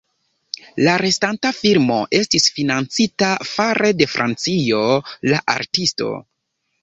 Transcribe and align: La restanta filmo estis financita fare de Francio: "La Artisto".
La 0.85 0.93
restanta 1.01 1.49
filmo 1.57 1.97
estis 2.19 2.47
financita 2.55 3.29
fare 3.49 3.93
de 3.99 4.07
Francio: 4.15 4.81
"La 5.33 5.43
Artisto". 5.57 6.09